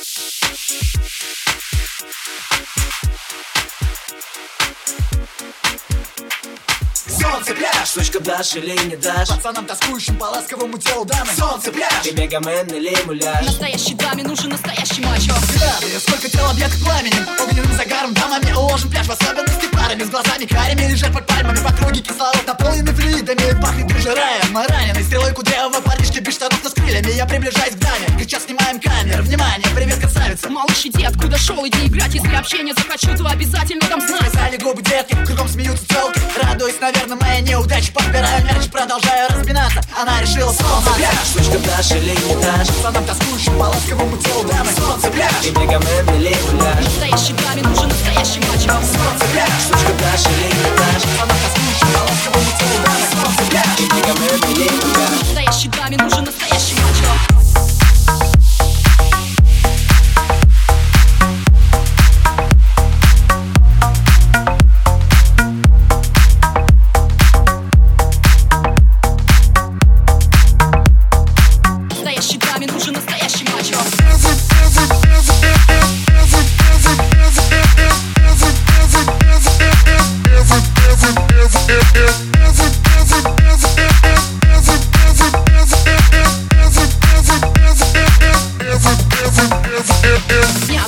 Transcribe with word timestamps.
Солнце, 0.00 0.32
пляж, 7.54 7.84
сучка 7.84 8.18
дашь 8.20 8.54
или 8.54 8.70
не 8.86 8.96
дашь 8.96 9.28
Пацанам 9.28 9.66
тоскующим 9.66 10.16
по 10.16 10.24
ласковому 10.24 10.78
телу 10.78 11.04
дамы. 11.04 11.30
Солнце, 11.36 11.70
пляж, 11.70 11.92
ты 12.02 12.12
мегамен 12.12 12.66
или 12.68 12.96
муляж. 13.04 13.44
Настоящий 13.44 13.92
даме 13.94 14.22
нужен 14.22 14.48
настоящий 14.48 15.04
мачо. 15.04 15.34
Да, 15.60 15.74
сколько 16.00 16.30
тел 16.30 16.48
объект 16.48 16.82
пламенем. 16.82 17.28
Огненным 17.38 17.76
загаром 17.76 18.14
дамами 18.14 18.52
уложим 18.52 18.90
пляж 18.90 19.06
В 19.06 19.10
особенности 19.10 19.66
парами. 19.66 20.02
С 20.02 20.08
глазами 20.08 20.46
карими 20.46 20.90
Лежат 20.90 21.12
под 21.12 21.26
пальмами. 21.26 21.62
По 21.62 21.74
округе 21.74 22.00
кислород 22.00 22.46
Наполнены 22.46 22.94
флюидами. 22.94 23.60
Пахнет 23.60 23.90
жираем, 23.98 24.56
раненый 24.56 25.04
стрелой 25.04 25.34
кудрявого 25.34 25.82
парня 25.82 25.99
я 27.20 27.26
приближаюсь 27.26 27.74
к 27.74 27.78
Дане. 27.78 28.06
Кричат, 28.16 28.42
снимаем 28.44 28.80
камеры, 28.80 29.22
внимание, 29.22 29.68
привет, 29.76 29.98
красавица. 29.98 30.48
Малыш, 30.48 30.86
иди, 30.86 31.04
откуда 31.04 31.36
шел, 31.36 31.66
иди 31.66 31.86
играть 31.86 32.14
Если 32.14 32.34
общение 32.34 32.72
захочу, 32.72 33.14
то 33.14 33.26
обязательно 33.28 33.82
там 33.88 34.00
знать 34.00 34.30
Сказали 34.30 34.56
губы 34.56 34.80
детки, 34.80 35.14
кругом 35.26 35.46
смеются 35.46 35.86
телки 35.86 36.18
Радуюсь, 36.42 36.80
наверное, 36.80 37.16
моя 37.16 37.40
неудаче 37.40 37.92
Подбираю 37.92 38.42
мерч, 38.46 38.70
продолжаю 38.70 39.28
разминаться. 39.28 39.82
Она 40.00 40.22
решила 40.22 40.50
солнце 40.50 40.90
пляж 40.96 41.14
Сучка 41.34 41.58
дашь 41.58 41.90
или 41.92 42.16
не 42.24 42.42
дашь 42.42 42.68
Пацанам 42.68 43.04
тоскующим 43.04 43.58
по 43.58 43.64
ласковому 43.64 44.16
телу 44.16 44.44
Дамы, 44.44 44.70
солнце 44.72 45.10
пляж 45.10 45.32
И 45.44 45.50
бегом 45.50 45.82
Эмили 45.82 46.34
пляж 46.52 46.84
Настоящий 46.84 47.34
даме 47.34 47.62
нужен 47.68 47.88
настоящий 47.88 48.40
мачо 48.48 48.80
Солнце 48.80 49.26
пляж 49.32 49.50
Сучка 49.68 49.92
дашь 50.00 50.26
или 50.26 50.46
не 50.46 50.76
дашь 50.78 50.79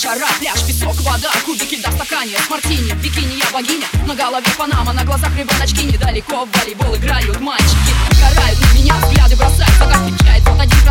Шара, 0.00 0.28
пляж, 0.38 0.64
песок, 0.64 0.94
вода 1.00 1.32
Кубики 1.44 1.74
льда 1.74 1.90
в 1.90 1.94
стакане, 1.94 2.36
с 2.38 2.48
мартини 2.48 2.92
Бикини 3.02 3.34
я 3.34 3.50
богиня, 3.52 3.84
на 4.06 4.14
голове 4.14 4.46
панама 4.56 4.92
На 4.92 5.02
глазах 5.02 5.34
ребеночки 5.36 5.80
недалеко 5.80 6.46
в 6.46 6.56
волейбол 6.56 6.94
играют 6.94 7.40
мальчики. 7.40 7.92
Горают 8.20 8.60
на 8.60 8.78
меня, 8.78 8.94
взгляды 8.94 9.34
бросают, 9.34 9.74
загадки 9.76 10.24
чает, 10.24 10.44
вот 10.44 10.60
один 10.60 10.87